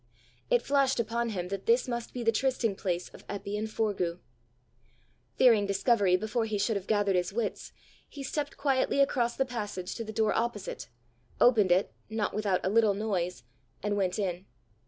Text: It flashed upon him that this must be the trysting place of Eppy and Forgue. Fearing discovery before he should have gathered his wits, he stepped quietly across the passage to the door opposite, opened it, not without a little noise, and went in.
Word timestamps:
It 0.49 0.63
flashed 0.63 0.99
upon 0.99 1.29
him 1.29 1.49
that 1.49 1.67
this 1.67 1.87
must 1.87 2.11
be 2.11 2.23
the 2.23 2.31
trysting 2.31 2.75
place 2.75 3.09
of 3.09 3.23
Eppy 3.27 3.55
and 3.55 3.67
Forgue. 3.69 4.17
Fearing 5.35 5.67
discovery 5.67 6.15
before 6.15 6.45
he 6.45 6.57
should 6.57 6.75
have 6.75 6.87
gathered 6.87 7.15
his 7.15 7.31
wits, 7.31 7.71
he 8.09 8.23
stepped 8.23 8.57
quietly 8.57 8.99
across 8.99 9.35
the 9.35 9.45
passage 9.45 9.93
to 9.93 10.03
the 10.03 10.11
door 10.11 10.33
opposite, 10.33 10.89
opened 11.39 11.71
it, 11.71 11.93
not 12.09 12.33
without 12.33 12.65
a 12.65 12.69
little 12.69 12.95
noise, 12.95 13.43
and 13.83 13.95
went 13.95 14.17
in. 14.17 14.47